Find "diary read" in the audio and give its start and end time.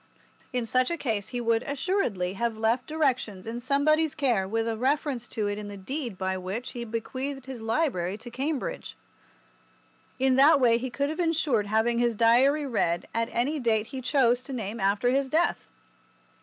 12.15-13.07